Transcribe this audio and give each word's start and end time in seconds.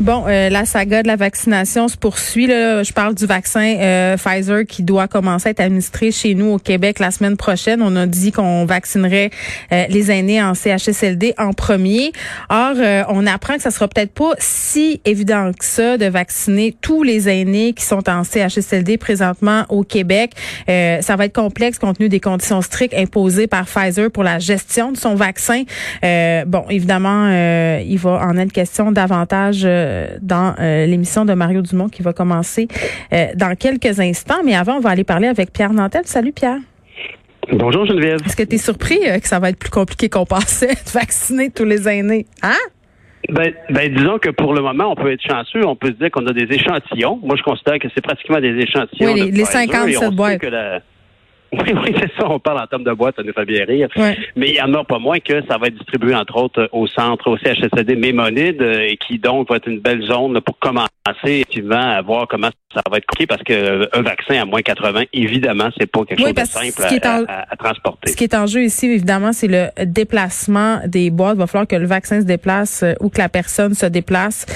Bon, 0.00 0.24
euh, 0.26 0.48
la 0.48 0.64
saga 0.64 1.02
de 1.02 1.08
la 1.08 1.16
vaccination 1.16 1.86
se 1.86 1.94
poursuit. 1.94 2.46
Là. 2.46 2.82
Je 2.82 2.90
parle 2.90 3.14
du 3.14 3.26
vaccin 3.26 3.76
euh, 3.78 4.16
Pfizer 4.16 4.64
qui 4.64 4.82
doit 4.82 5.08
commencer 5.08 5.48
à 5.48 5.50
être 5.50 5.60
administré 5.60 6.10
chez 6.10 6.34
nous 6.34 6.52
au 6.52 6.58
Québec 6.58 7.00
la 7.00 7.10
semaine 7.10 7.36
prochaine. 7.36 7.82
On 7.82 7.94
a 7.96 8.06
dit 8.06 8.32
qu'on 8.32 8.64
vaccinerait 8.64 9.28
euh, 9.72 9.84
les 9.90 10.10
aînés 10.10 10.42
en 10.42 10.54
CHSLD 10.54 11.34
en 11.36 11.52
premier. 11.52 12.12
Or, 12.48 12.76
on 13.10 13.26
apprend 13.26 13.56
que 13.56 13.62
ça 13.62 13.70
sera 13.70 13.88
peut-être 13.88 14.14
pas 14.14 14.32
si 14.38 15.02
évident 15.04 15.52
que 15.52 15.64
ça 15.66 15.98
de 15.98 16.06
vacciner 16.06 16.74
tous 16.80 17.02
les 17.02 17.28
aînés 17.28 17.74
qui 17.74 17.84
sont 17.84 18.08
en 18.08 18.24
CHSLD 18.24 18.96
présentement 18.96 19.66
au 19.68 19.82
Québec. 19.82 20.32
ça 20.66 21.16
va 21.16 21.26
être 21.26 21.34
complexe 21.34 21.78
compte 21.78 21.98
tenu 21.98 22.08
des 22.08 22.20
conditions 22.20 22.62
strictes 22.62 22.94
imposées 22.94 23.48
par 23.48 23.66
Pfizer 23.66 24.10
pour 24.10 24.24
la 24.24 24.38
gestion 24.38 24.92
de 24.92 24.96
son 24.96 25.14
vaccin. 25.14 25.64
bon, 26.02 26.64
évidemment, 26.70 27.28
il 27.80 27.98
va 27.98 28.26
en 28.26 28.38
être 28.38 28.52
question 28.52 28.92
davantage 28.92 29.66
euh, 29.89 29.89
dans 30.20 30.54
euh, 30.58 30.86
l'émission 30.86 31.24
de 31.24 31.34
Mario 31.34 31.62
Dumont 31.62 31.88
qui 31.88 32.02
va 32.02 32.12
commencer 32.12 32.68
euh, 33.12 33.26
dans 33.34 33.54
quelques 33.56 34.00
instants. 34.00 34.42
Mais 34.44 34.54
avant, 34.54 34.76
on 34.76 34.80
va 34.80 34.90
aller 34.90 35.04
parler 35.04 35.28
avec 35.28 35.52
Pierre 35.52 35.72
Nantel. 35.72 36.02
Salut 36.04 36.32
Pierre. 36.32 36.58
Bonjour 37.52 37.84
Geneviève. 37.86 38.20
Est-ce 38.24 38.36
que 38.36 38.42
tu 38.42 38.56
es 38.56 38.58
surpris 38.58 39.00
que 39.00 39.26
ça 39.26 39.38
va 39.38 39.50
être 39.50 39.58
plus 39.58 39.70
compliqué 39.70 40.08
qu'on 40.08 40.26
pensait 40.26 40.74
de 40.74 40.90
vacciner 40.92 41.50
tous 41.50 41.64
les 41.64 41.88
aînés? 41.88 42.26
Hein? 42.42 42.58
Ben, 43.28 43.52
ben, 43.68 43.94
disons 43.94 44.18
que 44.18 44.30
pour 44.30 44.54
le 44.54 44.62
moment, 44.62 44.92
on 44.92 44.94
peut 44.94 45.12
être 45.12 45.22
chanceux. 45.22 45.66
On 45.66 45.76
peut 45.76 45.88
se 45.88 45.94
dire 45.94 46.10
qu'on 46.10 46.26
a 46.26 46.32
des 46.32 46.52
échantillons. 46.54 47.20
Moi, 47.22 47.36
je 47.36 47.42
considère 47.42 47.78
que 47.78 47.88
c'est 47.94 48.00
pratiquement 48.00 48.40
des 48.40 48.56
échantillons. 48.56 49.12
Oui, 49.12 49.20
les, 49.26 49.30
les 49.30 49.44
57 49.44 50.10
boîtes. 50.14 50.40
Oui, 51.52 51.72
oui, 51.84 51.94
c'est 51.98 52.12
ça. 52.16 52.30
On 52.30 52.38
parle 52.38 52.60
en 52.60 52.66
termes 52.66 52.84
de 52.84 52.92
boîte, 52.92 53.16
ça 53.16 53.22
nous 53.22 53.32
fait 53.32 53.44
bien 53.44 53.64
rire. 53.64 53.88
Mais 54.36 54.50
il 54.50 54.54
y 54.54 54.62
en 54.62 54.72
a 54.74 54.84
pas 54.84 54.98
moins 54.98 55.18
que 55.18 55.42
ça 55.48 55.58
va 55.58 55.66
être 55.66 55.74
distribué, 55.74 56.14
entre 56.14 56.36
autres, 56.36 56.68
au 56.72 56.86
centre, 56.86 57.28
au 57.28 57.36
CHSLD 57.36 57.96
Mémonide, 57.96 58.62
euh, 58.62 58.86
et 58.88 58.96
qui 58.96 59.18
donc 59.18 59.48
va 59.48 59.56
être 59.56 59.68
une 59.68 59.80
belle 59.80 60.02
zone 60.02 60.40
pour 60.42 60.58
commencer 60.58 60.88
effectivement 61.24 61.74
à 61.74 62.00
voir 62.02 62.26
comment 62.28 62.50
ça 62.72 62.82
va 62.88 62.98
être 62.98 63.06
compliqué 63.06 63.26
parce 63.26 63.42
qu'un 63.42 63.54
euh, 63.54 63.86
vaccin 63.96 64.40
à 64.40 64.44
moins 64.44 64.62
80, 64.62 65.04
évidemment, 65.12 65.70
c'est 65.76 65.90
pas 65.90 66.04
quelque 66.04 66.20
chose 66.20 66.34
de 66.34 66.44
simple 66.44 66.82
à, 67.28 67.56
transporter. 67.56 68.10
Ce 68.10 68.16
qui 68.16 68.24
est 68.24 68.34
en 68.34 68.46
jeu 68.46 68.62
ici, 68.62 68.86
évidemment, 68.86 69.32
c'est 69.32 69.48
le 69.48 69.68
déplacement 69.84 70.78
des 70.86 71.10
boîtes. 71.10 71.34
Il 71.34 71.40
va 71.40 71.46
falloir 71.48 71.66
que 71.66 71.76
le 71.76 71.86
vaccin 71.86 72.20
se 72.20 72.26
déplace 72.26 72.84
euh, 72.84 72.94
ou 73.00 73.08
que 73.08 73.18
la 73.18 73.28
personne 73.28 73.74
se 73.74 73.86
déplace. 73.86 74.46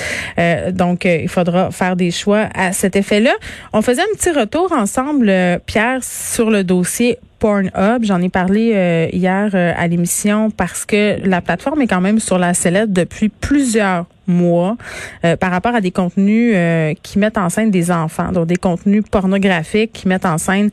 donc, 0.70 1.04
il 1.04 1.28
faudra 1.28 1.70
faire 1.70 1.96
des 1.96 2.10
choix 2.10 2.48
à 2.54 2.72
cet 2.72 2.94
effet-là. 2.94 3.32
On 3.72 3.82
faisait 3.82 4.02
un 4.02 4.16
petit 4.16 4.30
retour 4.30 4.72
ensemble, 4.72 5.32
Pierre, 5.66 6.02
sur 6.02 6.50
le 6.50 6.62
dossier 6.62 6.83
dossier 6.84 7.18
Pornhub. 7.38 8.02
J'en 8.02 8.20
ai 8.20 8.28
parlé 8.28 8.72
euh, 8.74 9.08
hier 9.10 9.50
euh, 9.54 9.72
à 9.74 9.86
l'émission 9.86 10.50
parce 10.50 10.84
que 10.84 11.16
la 11.26 11.40
plateforme 11.40 11.80
est 11.80 11.86
quand 11.86 12.02
même 12.02 12.18
sur 12.18 12.38
la 12.38 12.52
sellette 12.52 12.92
depuis 12.92 13.30
plusieurs 13.30 14.04
mois 14.26 14.76
euh, 15.24 15.36
par 15.36 15.50
rapport 15.50 15.74
à 15.74 15.80
des 15.80 15.90
contenus 15.90 16.54
qui 17.02 17.18
mettent 17.18 17.38
en 17.38 17.48
scène 17.48 17.70
des 17.70 17.90
enfants, 17.90 18.32
donc 18.32 18.46
des 18.46 18.56
contenus 18.56 19.02
pornographiques 19.10 19.92
qui 19.92 20.08
mettent 20.08 20.26
en 20.26 20.38
scène 20.38 20.70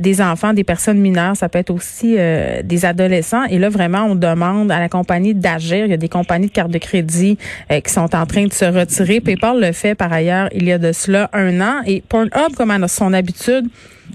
des 0.00 0.20
enfants, 0.20 0.52
des 0.52 0.64
personnes 0.64 0.98
mineures, 0.98 1.36
ça 1.36 1.48
peut 1.48 1.58
être 1.58 1.70
aussi 1.70 2.16
des 2.64 2.84
adolescents. 2.84 3.44
Et 3.44 3.58
là, 3.58 3.70
vraiment, 3.70 4.04
on 4.04 4.14
demande 4.14 4.70
à 4.70 4.78
la 4.78 4.90
compagnie 4.90 5.34
d'agir. 5.34 5.86
Il 5.86 5.90
y 5.90 5.94
a 5.94 5.98
des 5.98 6.10
compagnies 6.10 6.48
de 6.48 6.52
cartes 6.52 6.70
de 6.70 6.78
crédit 6.78 7.38
qui 7.70 7.92
sont 7.92 8.14
en 8.14 8.26
train 8.26 8.44
de 8.44 8.52
se 8.52 8.66
retirer. 8.66 9.20
PayPal 9.20 9.58
le 9.58 9.72
fait 9.72 9.94
par 9.94 10.12
ailleurs 10.12 10.50
il 10.52 10.64
y 10.66 10.72
a 10.72 10.78
de 10.78 10.92
cela 10.92 11.30
un 11.32 11.62
an. 11.62 11.80
Et 11.86 12.02
Pornhub, 12.06 12.54
comme 12.56 12.70
à 12.70 12.88
son 12.88 13.14
habitude, 13.14 13.68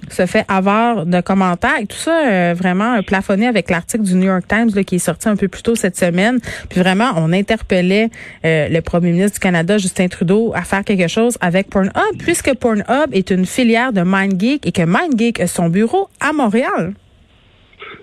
se 0.09 0.25
fait 0.25 0.45
avoir 0.47 1.05
de 1.05 1.22
commentaires. 1.22 1.80
Et 1.81 1.86
tout 1.86 1.97
ça, 1.97 2.27
euh, 2.27 2.55
vraiment 2.58 3.02
plafonné 3.03 3.47
avec 3.47 3.69
l'article 3.69 4.03
du 4.03 4.16
New 4.16 4.27
York 4.27 4.45
Times 4.47 4.72
qui 4.83 4.95
est 4.95 4.99
sorti 4.99 5.30
un 5.30 5.36
peu 5.36 5.47
plus 5.47 5.64
tôt 5.64 5.75
cette 5.75 5.97
semaine. 5.97 6.39
Puis 6.69 6.80
vraiment, 6.80 7.11
on 7.16 7.33
interpellait 7.33 8.09
euh, 8.45 8.69
le 8.69 8.81
premier 8.81 9.11
ministre 9.11 9.36
du 9.36 9.39
Canada, 9.39 9.77
Justin 9.77 10.08
Trudeau, 10.08 10.54
à 10.55 10.61
faire 10.61 10.83
quelque 10.83 11.08
chose 11.08 11.37
avec 11.42 11.70
Pornhub, 11.70 12.17
puisque 12.20 12.54
Pornhub 12.55 13.14
est 13.14 13.31
une 13.31 13.45
filière 13.45 13.93
de 13.93 14.02
MindGeek 14.02 14.65
et 14.65 14.71
que 14.71 14.83
MindGeek 14.83 15.39
a 15.39 15.48
son 15.48 15.70
bureau 15.70 16.10
à 16.20 16.33
Montréal. 16.33 16.93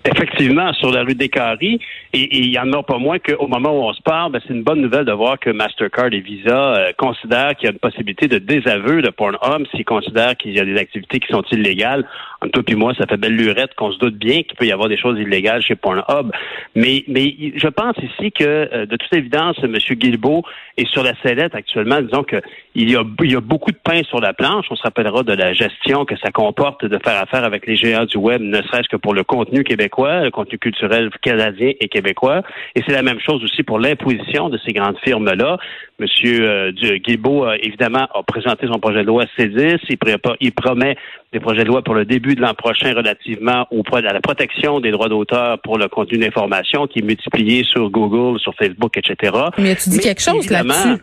Effectivement, 0.06 0.70
sur 0.75 0.91
la 0.91 1.03
rue 1.03 1.15
des 1.15 1.31
Caries, 1.31 1.81
et 2.12 2.37
il 2.37 2.50
y 2.50 2.59
en 2.59 2.70
a 2.75 2.82
pas 2.82 2.98
moins 2.98 3.19
qu'au 3.19 3.47
moment 3.47 3.70
où 3.70 3.88
on 3.88 3.94
se 3.94 4.03
parle, 4.03 4.32
ben, 4.32 4.41
c'est 4.47 4.53
une 4.53 4.62
bonne 4.62 4.82
nouvelle 4.82 5.06
de 5.06 5.12
voir 5.12 5.38
que 5.38 5.48
Mastercard 5.48 6.12
et 6.12 6.20
Visa 6.20 6.75
euh, 6.75 6.92
considèrent 6.98 7.56
qu'il 7.56 7.65
y 7.65 7.69
a 7.69 7.72
une 7.72 7.78
possibilité 7.78 8.28
de 8.28 8.37
désaveu 8.37 9.00
de 9.00 9.09
Pornhub 9.09 9.66
s'ils 9.70 9.87
considèrent 9.87 10.37
qu'il 10.37 10.53
y 10.53 10.60
a 10.60 10.65
des 10.66 10.76
activités 10.76 11.20
qui 11.20 11.32
sont 11.32 11.42
illégales. 11.50 12.06
En 12.42 12.48
toi 12.48 12.62
puis 12.62 12.75
moi, 12.75 12.92
ça 12.98 13.06
fait 13.06 13.16
belle 13.16 13.34
lurette 13.34 13.75
qu'on 13.76 13.92
se 13.92 13.98
doute 13.98 14.16
bien 14.16 14.42
qu'il 14.42 14.54
peut 14.56 14.66
y 14.66 14.72
avoir 14.72 14.91
des 14.91 14.98
choses 14.98 15.19
illégales 15.19 15.62
chez 15.62 15.75
Pornhub. 15.75 16.31
Mais, 16.75 17.04
mais 17.09 17.34
je 17.56 17.69
pense 17.69 17.97
ici 17.97 18.31
que, 18.31 18.44
euh, 18.44 18.84
de 18.84 18.97
toute 18.97 19.12
évidence, 19.15 19.56
M. 19.62 19.75
Guilbeault 19.75 20.44
est 20.76 20.86
sur 20.88 21.03
la 21.03 21.15
sellette 21.22 21.54
actuellement. 21.54 22.03
Disons 22.03 22.25
qu'il 22.25 22.42
y 22.76 22.94
a, 22.94 23.03
il 23.22 23.32
y 23.32 23.36
a 23.36 23.41
beaucoup 23.41 23.71
de 23.71 23.81
pain 23.82 24.03
sur 24.03 24.21
la 24.21 24.34
planche. 24.34 24.66
On 24.71 24.76
se 24.76 24.82
rappellera 24.82 25.22
de 25.22 25.32
la 25.32 25.54
gestion 25.54 26.04
que 26.04 26.16
ça 26.19 26.31
comporte 26.31 26.84
de 26.84 26.98
faire 27.03 27.22
affaire 27.22 27.44
avec 27.44 27.66
les 27.66 27.76
géants 27.76 28.04
du 28.04 28.19
web, 28.19 28.42
ne 28.42 28.60
serait-ce 28.62 28.88
que 28.88 28.97
pour 28.97 29.15
le 29.15 29.25
contenu 29.25 29.65
québécois, 29.65 29.94
le 29.99 30.31
contenu 30.31 30.59
culturel 30.59 31.10
canadien 31.22 31.72
et 31.81 31.88
québécois. 31.88 32.43
Et 32.75 32.82
c'est 32.87 32.93
la 32.93 33.03
même 33.03 33.21
chose 33.21 33.43
aussi 33.44 33.62
pour 33.62 33.78
l'imposition 33.78 34.49
de 34.49 34.59
ces 34.65 34.72
grandes 34.72 34.99
firmes-là. 35.05 35.59
Monsieur 35.99 36.49
euh, 36.49 36.72
Guilbeault, 36.72 37.47
évidemment, 37.62 38.06
a 38.15 38.22
présenté 38.27 38.66
son 38.66 38.78
projet 38.78 39.03
de 39.03 39.06
loi 39.06 39.25
C10. 39.38 39.78
Il, 39.88 39.97
il 40.41 40.53
promet 40.53 40.97
des 41.33 41.41
projets 41.41 41.62
de 41.62 41.69
loi 41.69 41.83
pour 41.83 41.94
le 41.94 42.04
début 42.04 42.34
de 42.34 42.41
l'an 42.41 42.54
prochain 42.54 42.94
relativement 42.94 43.66
au, 43.71 43.83
à 43.93 44.00
la 44.00 44.21
protection 44.21 44.81
des 44.81 44.91
droits 44.91 45.09
d'auteur 45.09 45.59
pour 45.60 45.78
le 45.78 45.88
contenu 45.88 46.19
d'information 46.19 46.87
qui 46.87 47.00
est 47.00 47.03
multiplié 47.03 47.65
sur 47.65 47.91
Google, 47.91 48.38
sur 48.41 48.54
Facebook, 48.54 48.97
etc. 48.97 49.33
Mais 49.59 49.77
tu 49.77 49.91
dis 49.91 49.99
quelque 49.99 50.22
chose 50.22 50.50
là-dessus? 50.50 51.00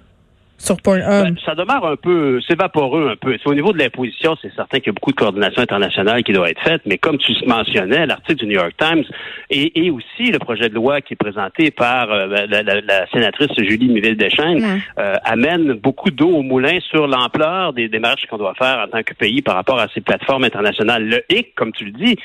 Sur 0.62 0.78
ben, 0.84 1.36
ça 1.44 1.56
demeure 1.56 1.86
un 1.86 1.96
peu, 1.96 2.40
c'est 2.48 2.58
vaporeux 2.58 3.10
un 3.10 3.16
peu. 3.16 3.36
Au 3.46 3.54
niveau 3.54 3.74
de 3.74 3.80
l'imposition, 3.80 4.36
c'est 4.42 4.54
certain 4.54 4.78
qu'il 4.78 4.88
y 4.88 4.90
a 4.90 4.94
beaucoup 4.94 5.12
de 5.12 5.16
coordination 5.16 5.62
internationale 5.62 6.24
qui 6.24 6.34
doit 6.34 6.50
être 6.50 6.62
faite, 6.62 6.82
mais 6.86 6.98
comme 6.98 7.18
tu 7.18 7.34
mentionnais, 7.46 8.06
l'article 8.06 8.42
du 8.42 8.46
New 8.46 8.60
York 8.60 8.74
Times 8.78 9.04
et, 9.50 9.90
aussi 9.92 10.32
le 10.32 10.40
projet 10.40 10.70
de 10.70 10.76
loi 10.76 11.02
qui 11.02 11.14
est 11.14 11.18
présenté 11.18 11.72
par 11.72 12.12
euh, 12.12 12.28
la, 12.28 13.08
sénatrice 13.08 13.50
Julie 13.58 13.90
Miville-Deschênes 13.90 14.82
euh, 15.00 15.16
amène 15.24 15.74
beaucoup 15.74 16.12
d'eau 16.12 16.30
au 16.30 16.44
moulin 16.44 16.80
sur 16.90 17.08
l'ampleur 17.08 17.74
des 17.74 17.90
démarches 17.90 18.26
qu'on 18.28 18.38
doit 18.38 18.54
faire 18.56 18.86
en 18.86 18.88
tant 18.88 19.04
que 19.04 19.14
pays 19.14 19.42
par 19.42 19.56
rapport 19.56 19.80
à 19.80 19.88
ces 19.94 20.02
plateformes 20.02 20.44
internationales. 20.44 21.04
Le 21.04 21.24
hic, 21.36 21.56
comme 21.56 21.72
tu 21.72 21.86
le 21.86 21.92
dis, 21.92 22.18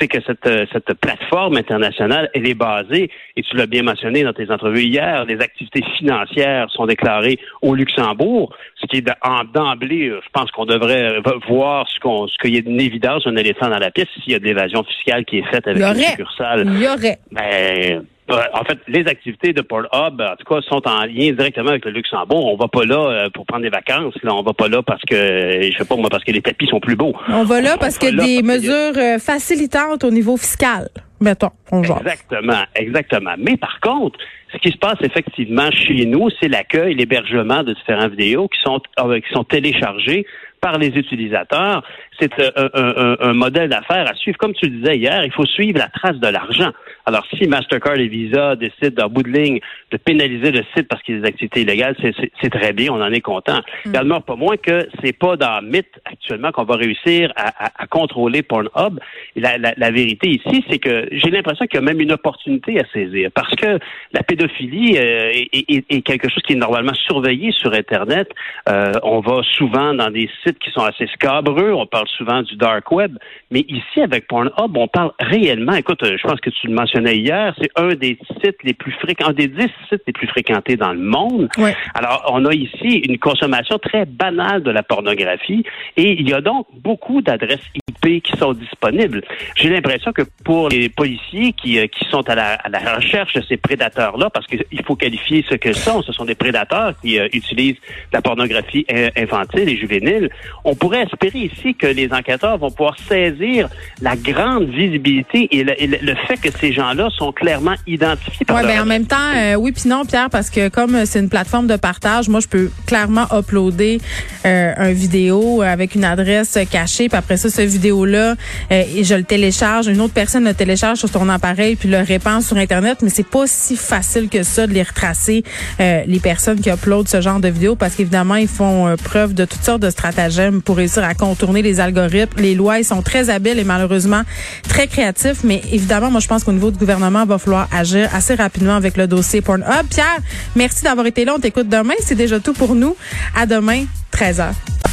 c'est 0.00 0.08
que 0.08 0.18
cette, 0.26 0.46
euh, 0.46 0.64
cette 0.72 0.94
plateforme 0.94 1.56
internationale, 1.56 2.30
elle 2.34 2.48
est 2.48 2.54
basée, 2.54 3.10
et 3.36 3.42
tu 3.42 3.56
l'as 3.56 3.66
bien 3.66 3.82
mentionné 3.82 4.22
dans 4.22 4.32
tes 4.32 4.50
entrevues 4.50 4.84
hier, 4.84 5.24
les 5.26 5.40
activités 5.40 5.82
financières 5.98 6.70
sont 6.70 6.86
déclarées 6.86 7.38
au 7.62 7.74
Luxembourg, 7.74 8.54
ce 8.80 8.86
qui 8.86 8.98
est 8.98 9.06
d'emblée, 9.52 10.08
euh, 10.08 10.20
je 10.24 10.28
pense 10.32 10.50
qu'on 10.52 10.64
devrait 10.64 11.20
voir 11.48 11.86
ce 11.88 12.00
qu'on 12.00 12.28
ce 12.28 12.36
qu'il 12.38 12.54
y 12.54 12.56
a 12.56 12.62
une 12.64 12.80
évidence, 12.80 13.26
un 13.26 13.36
éléphant 13.36 13.68
dans 13.68 13.78
la 13.78 13.90
pièce, 13.90 14.08
s'il 14.22 14.32
y 14.32 14.36
a 14.36 14.38
de 14.38 14.44
l'évasion 14.44 14.82
fiscale 14.84 15.24
qui 15.24 15.38
est 15.38 15.50
faite 15.50 15.66
avec 15.66 15.82
une 15.82 15.94
succursale. 15.94 16.64
Il 16.66 16.82
y 16.82 16.88
aurait. 16.88 17.18
Ben, 17.30 18.04
en 18.30 18.64
fait, 18.64 18.78
les 18.88 19.06
activités 19.06 19.52
de 19.52 19.60
Pornhub, 19.62 20.20
en 20.20 20.36
tout 20.36 20.54
cas, 20.54 20.60
sont 20.62 20.86
en 20.86 21.04
lien 21.04 21.32
directement 21.32 21.70
avec 21.70 21.84
le 21.84 21.92
Luxembourg. 21.92 22.46
On 22.52 22.56
va 22.56 22.68
pas 22.68 22.84
là 22.84 23.28
pour 23.34 23.46
prendre 23.46 23.62
des 23.62 23.70
vacances. 23.70 24.14
Là, 24.22 24.34
on 24.34 24.42
va 24.42 24.52
pas 24.52 24.68
là 24.68 24.82
parce 24.82 25.02
que, 25.02 25.14
je 25.16 25.76
sais 25.76 25.84
pas 25.84 25.96
moi, 25.96 26.08
parce 26.10 26.24
que 26.24 26.32
les 26.32 26.42
tapis 26.42 26.66
sont 26.66 26.80
plus 26.80 26.96
beaux. 26.96 27.14
On 27.28 27.44
va 27.44 27.60
là 27.60 27.76
parce 27.78 27.98
qu'il 27.98 28.16
y 28.16 28.20
a 28.20 28.24
des 28.24 28.42
mesures 28.42 29.20
facilitantes 29.20 30.04
au 30.04 30.10
niveau 30.10 30.36
fiscal. 30.36 30.88
Mettons, 31.20 31.50
on 31.70 31.82
Exactement, 31.82 32.62
exactement. 32.74 33.34
Mais 33.36 33.58
par 33.58 33.78
contre, 33.80 34.18
ce 34.52 34.58
qui 34.58 34.70
se 34.70 34.78
passe 34.78 34.96
effectivement 35.02 35.70
chez 35.70 36.06
nous, 36.06 36.30
c'est 36.40 36.48
l'accueil, 36.48 36.94
l'hébergement 36.94 37.62
de 37.62 37.74
différentes 37.74 38.12
vidéos 38.12 38.48
qui 38.48 38.58
sont, 38.62 38.80
qui 38.80 39.32
sont 39.32 39.44
téléchargées 39.44 40.24
par 40.60 40.78
les 40.78 40.88
utilisateurs. 40.88 41.84
C'est 42.20 42.32
un, 42.56 43.16
un, 43.20 43.32
modèle 43.32 43.68
d'affaires 43.68 44.08
à 44.08 44.14
suivre. 44.14 44.38
Comme 44.38 44.52
tu 44.54 44.66
le 44.66 44.78
disais 44.78 44.98
hier, 44.98 45.24
il 45.24 45.32
faut 45.32 45.46
suivre 45.46 45.78
la 45.78 45.88
trace 45.88 46.18
de 46.18 46.28
l'argent. 46.28 46.70
Alors, 47.06 47.24
si 47.34 47.46
Mastercard 47.46 47.96
et 47.96 48.08
Visa 48.08 48.56
décident, 48.56 49.06
en 49.06 49.08
bout 49.08 49.22
de 49.22 49.30
ligne, 49.30 49.60
de 49.90 49.96
pénaliser 49.96 50.52
le 50.52 50.62
site 50.76 50.86
parce 50.88 51.02
qu'il 51.02 51.16
y 51.16 51.18
a 51.18 51.22
des 51.22 51.28
activités 51.28 51.62
illégales, 51.62 51.96
c'est 52.40 52.50
très 52.50 52.72
bien, 52.72 52.92
on 52.92 53.00
en 53.00 53.10
est 53.10 53.20
content. 53.20 53.60
Mm. 53.86 53.92
Il 53.94 54.20
pas 54.26 54.36
moins 54.36 54.56
que 54.56 54.88
c'est 55.02 55.16
pas 55.16 55.36
dans 55.36 55.62
mythe 55.62 56.00
actuellement 56.04 56.52
qu'on 56.52 56.64
va 56.64 56.76
réussir 56.76 57.32
à, 57.36 57.86
contrôler 57.86 58.42
Pornhub. 58.42 59.00
La, 59.36 59.58
la, 59.58 59.72
la 59.76 59.90
vérité 59.90 60.28
ici, 60.28 60.64
c'est 60.68 60.78
que 60.78 61.08
j'ai 61.12 61.30
l'impression 61.30 61.66
qu'il 61.66 61.80
y 61.80 61.82
a 61.82 61.84
même 61.84 62.00
une 62.00 62.12
opportunité 62.12 62.78
à 62.80 62.84
saisir 62.92 63.30
parce 63.34 63.54
que 63.56 63.78
la 64.12 64.22
pédophilie 64.22 64.96
euh, 64.98 65.32
est, 65.52 66.02
quelque 66.02 66.28
chose 66.28 66.42
qui 66.42 66.54
est 66.54 66.56
normalement 66.56 66.94
surveillé 66.94 67.52
sur 67.52 67.72
Internet. 67.72 68.28
Euh, 68.68 68.92
on 69.02 69.20
va 69.20 69.42
souvent 69.56 69.94
dans 69.94 70.10
des 70.10 70.28
sites 70.44 70.58
qui 70.58 70.70
sont 70.70 70.84
assez 70.84 71.06
scabreux. 71.08 71.72
On 71.72 71.86
parle 71.86 72.08
souvent 72.16 72.42
du 72.42 72.56
dark 72.56 72.90
web, 72.92 73.16
mais 73.50 73.64
ici, 73.68 74.00
avec 74.02 74.26
Pornhub, 74.28 74.76
on 74.76 74.88
parle 74.88 75.12
réellement, 75.18 75.74
écoute, 75.74 76.00
je 76.02 76.22
pense 76.22 76.40
que 76.40 76.50
tu 76.50 76.68
le 76.68 76.74
mentionnais 76.74 77.16
hier, 77.16 77.54
c'est 77.60 77.70
un 77.76 77.94
des 77.94 78.18
sites 78.42 78.56
les 78.62 78.74
plus 78.74 78.92
fréquentés, 78.92 79.30
un 79.30 79.32
des 79.32 79.48
dix 79.48 79.70
sites 79.88 80.02
les 80.06 80.12
plus 80.12 80.26
fréquentés 80.28 80.76
dans 80.76 80.92
le 80.92 81.00
monde. 81.00 81.48
Alors, 81.94 82.30
on 82.32 82.44
a 82.44 82.54
ici 82.54 83.02
une 83.08 83.18
consommation 83.18 83.78
très 83.78 84.04
banale 84.04 84.62
de 84.62 84.70
la 84.70 84.82
pornographie 84.82 85.64
et 85.96 86.12
il 86.12 86.28
y 86.28 86.32
a 86.32 86.40
donc 86.40 86.66
beaucoup 86.82 87.22
d'adresses 87.22 87.60
IP 87.88 88.22
qui 88.22 88.36
sont 88.36 88.52
disponibles. 88.52 89.22
J'ai 89.56 89.68
l'impression 89.68 90.12
que 90.12 90.22
pour 90.44 90.68
les 90.68 90.88
policiers 90.88 91.52
qui, 91.52 91.78
euh, 91.78 91.86
qui 91.86 92.04
sont 92.08 92.28
à 92.28 92.34
la, 92.34 92.54
à 92.54 92.68
la 92.68 92.96
recherche 92.96 93.34
de 93.34 93.42
ces 93.42 93.56
prédateurs-là, 93.56 94.30
parce 94.30 94.46
qu'il 94.46 94.82
faut 94.84 94.96
qualifier 94.96 95.44
ce 95.48 95.54
que 95.56 95.72
sont, 95.72 96.02
ce 96.02 96.12
sont 96.12 96.24
des 96.24 96.34
prédateurs 96.34 96.94
qui 97.00 97.18
euh, 97.18 97.28
utilisent 97.32 97.80
la 98.12 98.22
pornographie 98.22 98.86
infantile 99.16 99.68
et 99.68 99.76
juvénile, 99.76 100.30
on 100.64 100.74
pourrait 100.74 101.02
espérer 101.02 101.38
ici 101.38 101.74
que 101.74 101.86
les 101.86 101.99
enquêteurs 102.12 102.58
vont 102.58 102.70
pouvoir 102.70 102.96
saisir 103.08 103.68
la 104.02 104.16
grande 104.16 104.68
visibilité 104.68 105.48
et 105.50 105.64
le, 105.64 106.14
fait 106.26 106.36
que 106.36 106.48
ces 106.58 106.72
gens-là 106.72 107.08
sont 107.10 107.32
clairement 107.32 107.74
identifiés. 107.86 108.46
Par 108.46 108.56
ouais, 108.56 108.62
ben 108.66 108.82
en 108.82 108.86
même 108.86 109.06
temps, 109.06 109.16
euh, 109.36 109.54
oui 109.54 109.72
puis 109.72 109.88
non, 109.88 110.04
Pierre, 110.04 110.30
parce 110.30 110.50
que 110.50 110.68
comme 110.68 111.04
c'est 111.06 111.20
une 111.20 111.28
plateforme 111.28 111.66
de 111.66 111.76
partage, 111.76 112.28
moi 112.28 112.40
je 112.40 112.48
peux 112.48 112.70
clairement 112.86 113.26
uploader 113.32 114.00
euh, 114.46 114.72
un 114.76 114.92
vidéo 114.92 115.62
avec 115.62 115.94
une 115.94 116.04
adresse 116.04 116.58
cachée, 116.70 117.08
puis 117.08 117.18
après 117.18 117.36
ça, 117.36 117.50
ce 117.50 117.62
vidéo-là, 117.62 118.34
euh, 118.72 118.82
et 118.94 119.04
je 119.04 119.14
le 119.14 119.24
télécharge, 119.24 119.88
une 119.88 120.00
autre 120.00 120.14
personne 120.14 120.44
le 120.44 120.54
télécharge 120.54 120.98
sur 120.98 121.08
son 121.08 121.28
appareil 121.28 121.76
puis 121.76 121.88
le 121.88 121.98
répand 121.98 122.42
sur 122.42 122.56
Internet, 122.56 122.98
mais 123.02 123.10
c'est 123.10 123.28
pas 123.28 123.46
si 123.46 123.76
facile 123.76 124.28
que 124.28 124.42
ça 124.42 124.66
de 124.66 124.72
les 124.72 124.82
retracer 124.82 125.42
les 125.78 126.20
personnes 126.20 126.60
qui 126.60 126.70
uploadent 126.70 127.08
ce 127.08 127.20
genre 127.20 127.40
de 127.40 127.48
vidéos 127.48 127.76
parce 127.76 127.94
qu'évidemment, 127.94 128.36
ils 128.36 128.48
font 128.48 128.94
preuve 129.02 129.34
de 129.34 129.44
toutes 129.44 129.62
sortes 129.62 129.82
de 129.82 129.90
stratagèmes 129.90 130.62
pour 130.62 130.76
réussir 130.76 131.04
à 131.04 131.14
contourner 131.14 131.62
les 131.80 131.86
algorithmes. 131.86 132.40
Les 132.40 132.54
lois, 132.54 132.78
ils 132.78 132.84
sont 132.84 133.02
très 133.02 133.30
habiles 133.30 133.58
et 133.58 133.64
malheureusement 133.64 134.22
très 134.68 134.86
créatifs. 134.86 135.42
Mais 135.44 135.62
évidemment, 135.72 136.10
moi, 136.10 136.20
je 136.20 136.28
pense 136.28 136.44
qu'au 136.44 136.52
niveau 136.52 136.70
du 136.70 136.78
gouvernement, 136.78 137.22
il 137.22 137.28
va 137.28 137.38
falloir 137.38 137.68
agir 137.72 138.08
assez 138.14 138.34
rapidement 138.34 138.76
avec 138.76 138.96
le 138.96 139.06
dossier 139.06 139.40
Pornhub. 139.40 139.86
Pierre, 139.88 140.18
merci 140.56 140.84
d'avoir 140.84 141.06
été 141.06 141.24
là. 141.24 141.34
On 141.36 141.40
t'écoute 141.40 141.68
demain. 141.68 141.94
C'est 142.04 142.14
déjà 142.14 142.40
tout 142.40 142.52
pour 142.52 142.74
nous. 142.74 142.96
À 143.36 143.46
demain, 143.46 143.84
13h. 144.12 144.89